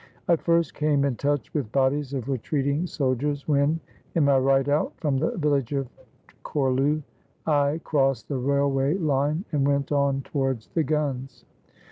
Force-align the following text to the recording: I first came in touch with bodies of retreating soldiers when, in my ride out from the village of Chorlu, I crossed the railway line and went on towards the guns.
I 0.27 0.35
first 0.35 0.73
came 0.73 1.05
in 1.05 1.15
touch 1.15 1.53
with 1.53 1.71
bodies 1.71 2.11
of 2.11 2.27
retreating 2.27 2.87
soldiers 2.87 3.47
when, 3.47 3.79
in 4.15 4.25
my 4.25 4.39
ride 4.39 4.67
out 4.67 4.93
from 4.97 5.15
the 5.19 5.37
village 5.37 5.73
of 5.73 5.87
Chorlu, 6.43 7.03
I 7.45 7.81
crossed 7.83 8.27
the 8.27 8.37
railway 8.37 8.97
line 8.97 9.45
and 9.51 9.67
went 9.67 9.91
on 9.91 10.23
towards 10.23 10.69
the 10.69 10.81
guns. 10.83 11.45